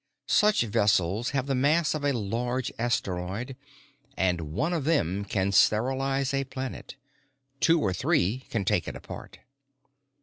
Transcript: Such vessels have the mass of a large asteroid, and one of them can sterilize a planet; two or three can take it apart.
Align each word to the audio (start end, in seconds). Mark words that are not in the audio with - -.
Such 0.25 0.63
vessels 0.63 1.29
have 1.29 1.45
the 1.45 1.53
mass 1.53 1.93
of 1.93 2.03
a 2.03 2.11
large 2.11 2.71
asteroid, 2.79 3.55
and 4.17 4.51
one 4.51 4.73
of 4.73 4.83
them 4.83 5.23
can 5.25 5.51
sterilize 5.51 6.33
a 6.33 6.43
planet; 6.43 6.95
two 7.59 7.79
or 7.79 7.93
three 7.93 8.39
can 8.49 8.65
take 8.65 8.87
it 8.87 8.95
apart. 8.95 9.37